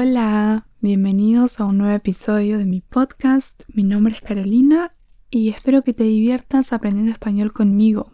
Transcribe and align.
Hola, 0.00 0.68
bienvenidos 0.80 1.58
a 1.58 1.64
un 1.64 1.78
nuevo 1.78 1.92
episodio 1.92 2.56
de 2.56 2.64
mi 2.64 2.82
podcast. 2.82 3.64
Mi 3.66 3.82
nombre 3.82 4.14
es 4.14 4.20
Carolina 4.20 4.94
y 5.28 5.48
espero 5.48 5.82
que 5.82 5.92
te 5.92 6.04
diviertas 6.04 6.72
aprendiendo 6.72 7.10
español 7.10 7.52
conmigo. 7.52 8.12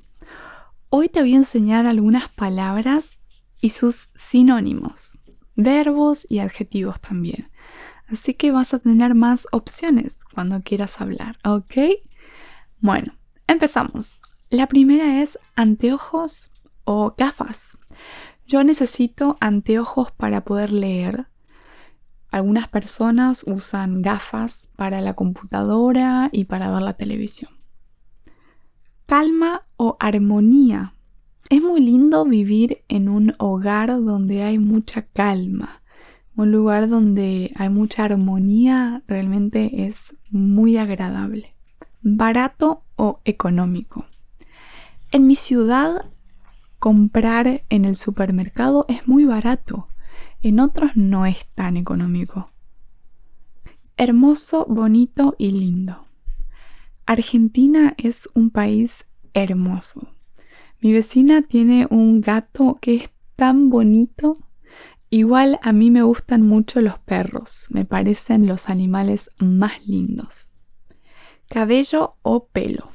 Hoy 0.88 1.10
te 1.10 1.20
voy 1.20 1.34
a 1.34 1.36
enseñar 1.36 1.84
algunas 1.84 2.30
palabras 2.30 3.18
y 3.60 3.68
sus 3.68 4.08
sinónimos, 4.16 5.18
verbos 5.56 6.26
y 6.30 6.38
adjetivos 6.38 7.02
también. 7.02 7.50
Así 8.08 8.32
que 8.32 8.50
vas 8.50 8.72
a 8.72 8.78
tener 8.78 9.14
más 9.14 9.46
opciones 9.52 10.16
cuando 10.32 10.62
quieras 10.62 11.02
hablar, 11.02 11.36
¿ok? 11.44 11.74
Bueno, 12.80 13.12
empezamos. 13.46 14.22
La 14.48 14.68
primera 14.68 15.20
es 15.20 15.38
anteojos 15.54 16.50
o 16.84 17.14
gafas. 17.18 17.76
Yo 18.46 18.64
necesito 18.64 19.36
anteojos 19.42 20.12
para 20.12 20.46
poder 20.46 20.72
leer. 20.72 21.26
Algunas 22.34 22.66
personas 22.66 23.44
usan 23.46 24.02
gafas 24.02 24.68
para 24.74 25.00
la 25.00 25.14
computadora 25.14 26.30
y 26.32 26.46
para 26.46 26.68
ver 26.68 26.82
la 26.82 26.94
televisión. 26.94 27.52
Calma 29.06 29.62
o 29.76 29.96
armonía. 30.00 30.94
Es 31.48 31.62
muy 31.62 31.80
lindo 31.80 32.24
vivir 32.24 32.82
en 32.88 33.08
un 33.08 33.34
hogar 33.38 34.02
donde 34.02 34.42
hay 34.42 34.58
mucha 34.58 35.02
calma. 35.02 35.80
Un 36.34 36.50
lugar 36.50 36.88
donde 36.88 37.52
hay 37.54 37.68
mucha 37.68 38.02
armonía 38.02 39.04
realmente 39.06 39.86
es 39.86 40.16
muy 40.28 40.76
agradable. 40.76 41.54
Barato 42.02 42.82
o 42.96 43.20
económico. 43.24 44.06
En 45.12 45.28
mi 45.28 45.36
ciudad 45.36 46.10
comprar 46.80 47.62
en 47.68 47.84
el 47.84 47.94
supermercado 47.94 48.86
es 48.88 49.06
muy 49.06 49.24
barato, 49.24 49.86
en 50.44 50.60
otros 50.60 50.90
no 50.94 51.24
es 51.24 51.46
tan 51.54 51.78
económico. 51.78 52.50
Hermoso, 53.96 54.66
bonito 54.68 55.34
y 55.38 55.52
lindo. 55.52 56.04
Argentina 57.06 57.94
es 57.96 58.28
un 58.34 58.50
país 58.50 59.06
hermoso. 59.32 60.08
Mi 60.82 60.92
vecina 60.92 61.40
tiene 61.40 61.86
un 61.88 62.20
gato 62.20 62.76
que 62.82 62.96
es 62.96 63.10
tan 63.36 63.70
bonito. 63.70 64.36
Igual 65.08 65.58
a 65.62 65.72
mí 65.72 65.90
me 65.90 66.02
gustan 66.02 66.42
mucho 66.42 66.82
los 66.82 66.98
perros, 66.98 67.68
me 67.70 67.86
parecen 67.86 68.46
los 68.46 68.68
animales 68.68 69.30
más 69.38 69.86
lindos. 69.86 70.50
Cabello 71.48 72.16
o 72.20 72.48
pelo. 72.48 72.92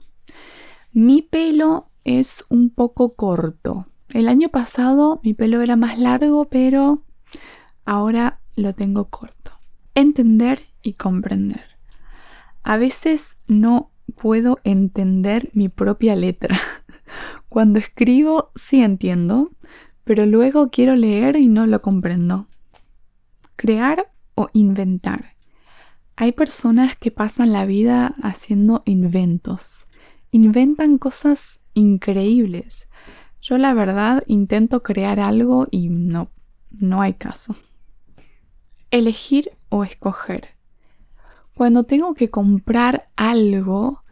Mi 0.91 1.23
pelo 1.23 1.87
es 2.03 2.45
un 2.49 2.69
poco 2.69 3.15
corto. 3.15 3.87
El 4.09 4.27
año 4.27 4.49
pasado 4.49 5.19
mi 5.23 5.33
pelo 5.33 5.63
era 5.63 5.75
más 5.75 5.97
largo, 5.97 6.45
pero 6.45 7.05
ahora 7.89 8.39
lo 8.55 8.75
tengo 8.75 9.09
corto. 9.09 9.53
Entender 9.95 10.67
y 10.83 10.93
comprender. 10.93 11.63
A 12.61 12.77
veces 12.77 13.37
no 13.47 13.89
puedo 14.15 14.59
entender 14.63 15.49
mi 15.53 15.69
propia 15.69 16.15
letra. 16.15 16.55
Cuando 17.49 17.79
escribo 17.79 18.51
sí 18.53 18.83
entiendo, 18.83 19.49
pero 20.03 20.27
luego 20.27 20.69
quiero 20.69 20.95
leer 20.95 21.35
y 21.35 21.47
no 21.47 21.65
lo 21.65 21.81
comprendo. 21.81 22.47
Crear 23.55 24.11
o 24.35 24.49
inventar. 24.53 25.35
Hay 26.15 26.31
personas 26.33 26.95
que 26.95 27.09
pasan 27.09 27.53
la 27.53 27.65
vida 27.65 28.13
haciendo 28.21 28.83
inventos. 28.85 29.87
Inventan 30.29 30.99
cosas 30.99 31.59
increíbles. 31.73 32.87
Yo 33.41 33.57
la 33.57 33.73
verdad 33.73 34.23
intento 34.27 34.83
crear 34.83 35.19
algo 35.19 35.67
y 35.71 35.89
no, 35.89 36.29
no 36.69 37.01
hay 37.01 37.15
caso. 37.15 37.55
Elegir 38.91 39.51
o 39.69 39.83
escoger. 39.83 40.55
Cuando 41.53 41.83
tengo 41.83 42.13
que 42.15 42.29
comprar 42.29 43.09
algo, 43.15 44.03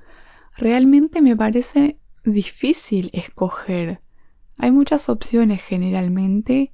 realmente 0.55 1.21
me 1.21 1.35
parece 1.35 1.97
difícil 2.23 3.09
escoger. 3.13 4.01
Hay 4.57 4.71
muchas 4.71 5.09
opciones 5.09 5.61
generalmente 5.63 6.71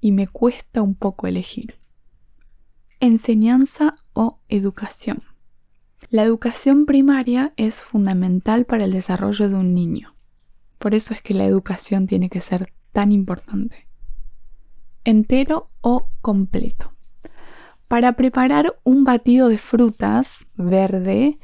y 0.00 0.12
me 0.12 0.26
cuesta 0.26 0.82
un 0.82 0.94
poco 0.94 1.26
elegir. 1.26 1.78
Enseñanza 3.00 3.96
o 4.12 4.40
educación. 4.48 5.22
La 6.10 6.22
educación 6.22 6.86
primaria 6.86 7.52
es 7.56 7.82
fundamental 7.82 8.66
para 8.66 8.84
el 8.84 8.92
desarrollo 8.92 9.48
de 9.48 9.56
un 9.56 9.74
niño. 9.74 10.14
Por 10.78 10.94
eso 10.94 11.12
es 11.12 11.20
que 11.22 11.34
la 11.34 11.44
educación 11.44 12.06
tiene 12.06 12.28
que 12.28 12.40
ser 12.40 12.72
tan 12.92 13.12
importante. 13.12 13.88
Entero 15.04 15.70
o 15.80 16.08
completo. 16.20 16.93
Para 17.94 18.14
preparar 18.14 18.76
un 18.82 19.04
batido 19.04 19.48
de 19.48 19.56
frutas 19.56 20.48
verde, 20.56 21.38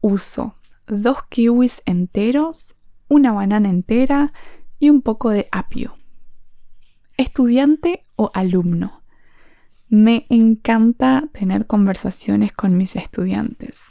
uso 0.00 0.56
dos 0.86 1.18
kiwis 1.28 1.82
enteros, 1.84 2.76
una 3.06 3.32
banana 3.32 3.68
entera 3.68 4.32
y 4.78 4.88
un 4.88 5.02
poco 5.02 5.28
de 5.28 5.46
apio. 5.52 5.94
Estudiante 7.18 8.06
o 8.16 8.30
alumno. 8.32 9.02
Me 9.90 10.24
encanta 10.30 11.28
tener 11.34 11.66
conversaciones 11.66 12.54
con 12.54 12.78
mis 12.78 12.96
estudiantes. 12.96 13.82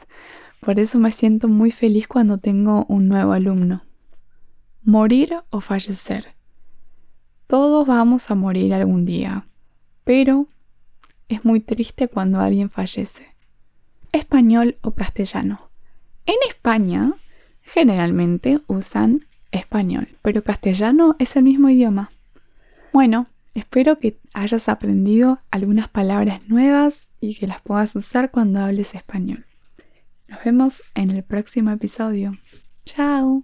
Por 0.61 0.79
eso 0.79 0.97
me 0.97 1.11
siento 1.11 1.47
muy 1.47 1.69
feliz 1.69 2.07
cuando 2.07 2.39
tengo 2.39 2.87
un 2.89 3.07
nuevo 3.07 3.33
alumno 3.33 3.83
morir 4.81 5.43
o 5.51 5.61
fallecer. 5.61 6.33
Todos 7.45 7.85
vamos 7.85 8.31
a 8.31 8.33
morir 8.33 8.73
algún 8.73 9.05
día, 9.05 9.47
pero 10.03 10.47
es 11.29 11.45
muy 11.45 11.59
triste 11.59 12.07
cuando 12.07 12.39
alguien 12.39 12.69
fallece. 12.69 13.33
Español 14.11 14.77
o 14.81 14.91
castellano. 14.91 15.69
En 16.25 16.35
España 16.47 17.13
generalmente 17.61 18.61
usan 18.67 19.25
español, 19.51 20.09
pero 20.21 20.43
castellano 20.43 21.15
es 21.19 21.35
el 21.35 21.43
mismo 21.43 21.69
idioma. 21.69 22.11
Bueno, 22.91 23.27
espero 23.53 23.99
que 23.99 24.19
hayas 24.33 24.69
aprendido 24.69 25.39
algunas 25.51 25.89
palabras 25.89 26.47
nuevas 26.47 27.09
y 27.19 27.35
que 27.35 27.47
las 27.47 27.61
puedas 27.61 27.95
usar 27.95 28.31
cuando 28.31 28.59
hables 28.59 28.95
español. 28.95 29.45
Nos 30.27 30.43
vemos 30.43 30.83
en 30.95 31.11
el 31.11 31.23
próximo 31.23 31.71
episodio. 31.71 32.33
Chao. 32.85 33.43